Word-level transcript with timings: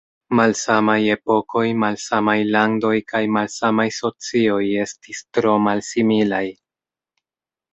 Malsamaj 0.37 0.95
epokoj, 1.15 1.63
malsamaj 1.83 2.35
landoj 2.55 2.93
kaj 3.13 3.21
malsamaj 3.35 3.87
socioj 3.99 4.65
estis 4.87 5.23
tro 5.39 5.55
malsimilaj. 5.67 6.45